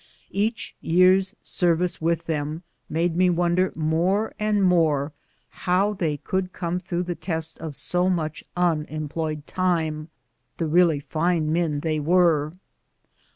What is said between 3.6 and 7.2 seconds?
more and more how they could come through the